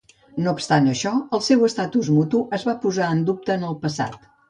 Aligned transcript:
No 0.45 0.53
obstant 0.59 0.87
això, 0.93 1.11
el 1.39 1.45
seu 1.49 1.69
estatus 1.69 2.11
mutu 2.17 2.43
es 2.61 2.69
va 2.71 2.79
posar 2.89 3.15
en 3.19 3.25
dubte 3.33 3.59
en 3.61 3.71
el 3.73 3.83
passat. 3.89 4.23